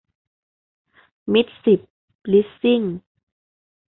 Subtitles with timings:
[1.33, 1.79] มิตรสิบ
[2.31, 2.81] ลิสซิ่ง